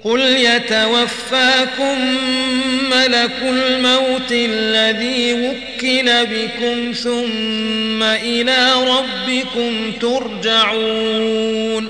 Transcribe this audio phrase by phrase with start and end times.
[0.03, 2.17] قل يتوفاكم
[2.91, 11.89] ملك الموت الذي وكل بكم ثم إلى ربكم ترجعون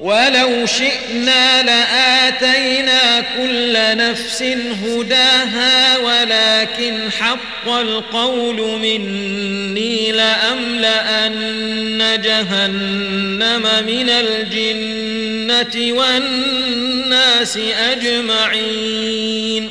[0.00, 4.42] ولو شئنا لآتينا كل نفس
[4.86, 11.40] هداها ولكن حق القول مني لأملأن
[12.24, 17.58] جهنم من الجنة والناس
[17.92, 19.70] أجمعين.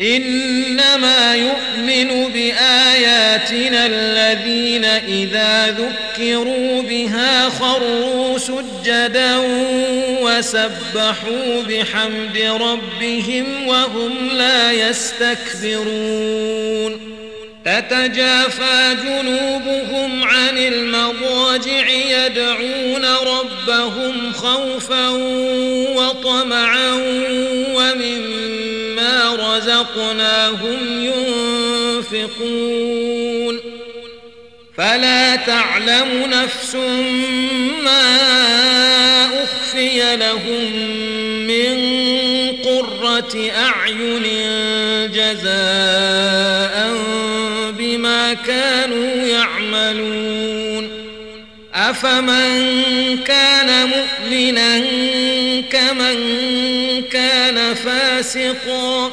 [0.00, 9.36] إنما يؤمن بآياتنا الذين إذا ذكروا بها خروا سجدا
[10.22, 16.26] وسبحوا بحمد ربهم وهم لا يستكبرون.
[17.66, 25.08] تتجافى جنوبهم عن المضاجع يدعون ربهم خوفا
[25.96, 26.92] وطمعا
[29.56, 31.04] رزقناهم
[32.12, 33.60] ينفقون.
[34.76, 36.74] فلا تعلم نفس
[37.84, 38.16] ما
[39.44, 40.72] أخفي لهم
[41.46, 41.76] من
[42.64, 44.22] قرة أعين
[45.12, 46.74] جزاء
[47.78, 50.90] بما كانوا يعملون.
[51.74, 54.78] أفمن كان مؤمنا
[55.70, 56.16] كمن
[57.12, 59.12] كان فاسقا.